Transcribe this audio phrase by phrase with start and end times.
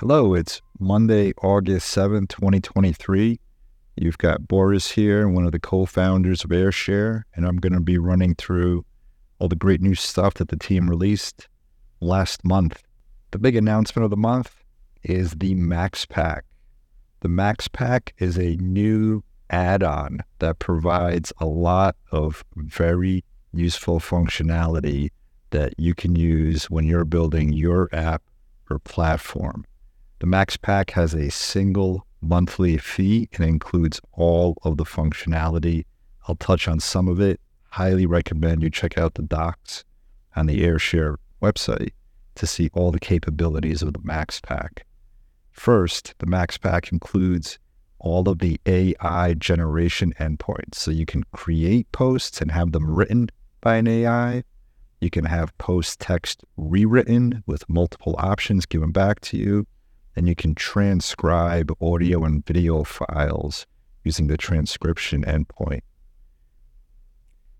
[0.00, 3.40] Hello, it's Monday, August 7th, 2023.
[3.96, 7.80] You've got Boris here, one of the co founders of Ayrshare, and I'm going to
[7.80, 8.84] be running through
[9.40, 11.48] all the great new stuff that the team released
[11.98, 12.84] last month.
[13.32, 14.62] The big announcement of the month
[15.02, 16.44] is the Max Pack.
[17.18, 23.98] The Max Pack is a new add on that provides a lot of very useful
[23.98, 25.08] functionality
[25.50, 28.22] that you can use when you're building your app
[28.70, 29.64] or platform.
[30.20, 35.84] The Max Pack has a single monthly fee and includes all of the functionality.
[36.26, 37.40] I'll touch on some of it.
[37.70, 39.84] Highly recommend you check out the docs
[40.34, 41.90] on the Ayrshare website
[42.34, 44.86] to see all the capabilities of the Max Pack.
[45.52, 47.60] First, the Max Pack includes
[48.00, 50.76] all of the AI generation endpoints.
[50.76, 53.28] So you can create posts and have them written
[53.60, 54.42] by an AI.
[55.00, 59.66] You can have post text rewritten with multiple options given back to you
[60.18, 63.68] and you can transcribe audio and video files
[64.02, 65.82] using the transcription endpoint.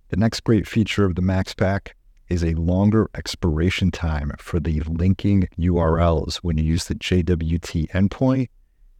[0.08, 1.94] The next great feature of the Max Pack
[2.28, 8.48] is a longer expiration time for the linking URLs when you use the JWT endpoint.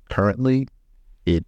[0.09, 0.69] Currently,
[1.27, 1.45] it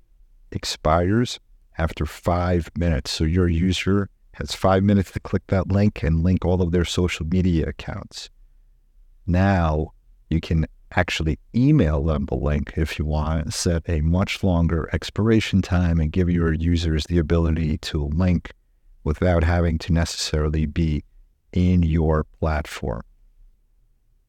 [0.50, 1.38] expires
[1.78, 3.12] after five minutes.
[3.12, 6.84] So your user has five minutes to click that link and link all of their
[6.84, 8.30] social media accounts.
[9.28, 9.92] Now
[10.28, 10.66] you can
[10.96, 16.12] actually email them the link if you want, set a much longer expiration time, and
[16.12, 18.52] give your users the ability to link
[19.04, 21.04] without having to necessarily be
[21.52, 23.02] in your platform.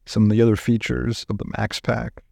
[0.06, 2.22] Some of the other features of the Max Pack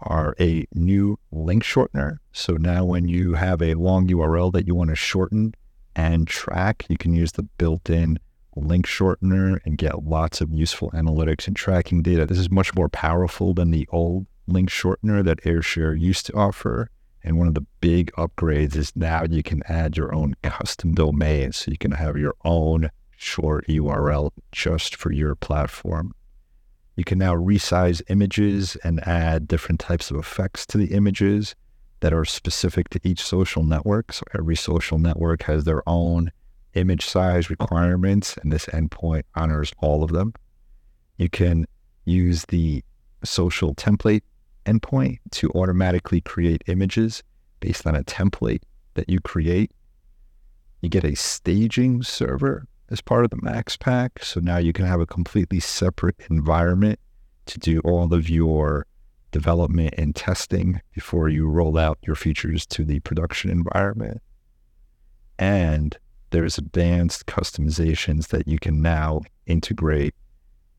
[0.00, 2.18] are a new link shortener.
[2.32, 5.54] So now, when you have a long URL that you want to shorten
[5.94, 8.18] and track, you can use the built in
[8.56, 12.26] link shortener and get lots of useful analytics and tracking data.
[12.26, 16.90] This is much more powerful than the old link shortener that Ayrshare used to offer.
[17.22, 21.52] And one of the big upgrades is now you can add your own custom domain.
[21.52, 26.14] So you can have your own short URL just for your platform.
[26.96, 31.54] You can now resize images and add different types of effects to the images
[32.00, 34.12] that are specific to each social network.
[34.12, 36.30] So every social network has their own
[36.76, 40.32] image size requirements, and this endpoint honors all of them.
[41.16, 41.66] You can
[42.04, 42.84] use the
[43.24, 44.22] social template
[44.66, 47.22] endpoint to automatically create images
[47.60, 48.62] based on a template
[48.94, 49.70] that you create.
[50.82, 54.22] You get a staging server as part of the Max Pack.
[54.22, 57.00] So now you can have a completely separate environment
[57.46, 58.86] to do all of your
[59.32, 64.20] development and testing before you roll out your features to the production environment.
[65.38, 65.96] And
[66.30, 70.14] there's advanced customizations that you can now integrate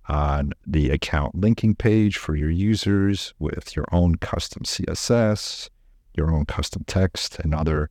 [0.10, 5.70] on the account linking page for your users with your own custom CSS,
[6.14, 7.90] your own custom text, and other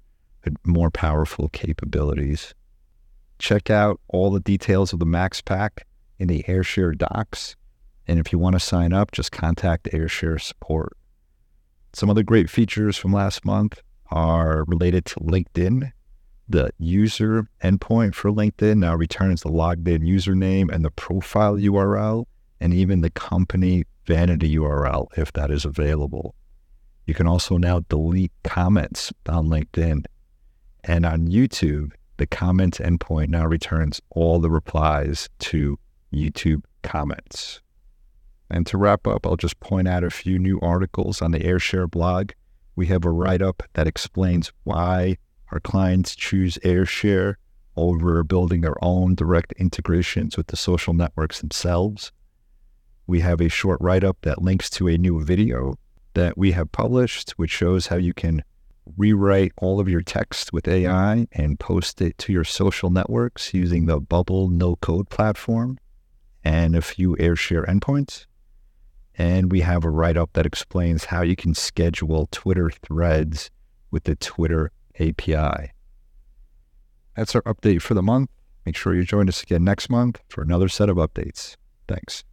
[0.65, 2.55] more powerful capabilities.
[3.39, 5.87] Check out all the details of the Max Pack
[6.19, 7.57] in the Ayrshare docs.
[8.07, 10.97] And if you want to sign up, just contact Ayrshare support.
[11.93, 13.81] Some other great features from last month
[14.11, 15.93] are related to LinkedIn
[16.49, 22.27] the user endpoint for LinkedIn now returns the logged in username and the profile URL,
[22.61, 26.35] and even the company vanity URL if that is available.
[27.07, 30.05] You can also now delete comments on LinkedIn.
[30.85, 35.79] And on YouTube, the comments endpoint now returns all the replies to
[36.13, 37.61] YouTube comments.
[38.49, 41.91] And to wrap up, I'll just point out a few new articles on the Ayrshare
[41.91, 42.31] blog.
[42.77, 45.17] We have a write up that explains why
[45.53, 47.37] our clients choose Ayrshare
[47.77, 52.13] over building their own direct integrations with the social networks themselves.
[53.07, 55.79] We have a short write up that links to a new video
[56.15, 58.43] that we have published, which shows how you can
[58.97, 63.87] rewrite all of your text with AI and post it to your social networks using
[63.87, 65.79] the Bubble no code platform
[66.45, 68.27] and a few Ayrshare endpoints.
[69.19, 73.51] And we have a write up that explains how you can schedule Twitter threads
[73.91, 74.71] with the Twitter
[75.01, 75.73] API.
[77.17, 78.31] That's our update for the month.
[78.65, 81.57] Make sure you join us again next month for another set of updates.
[81.89, 82.25] Thanks.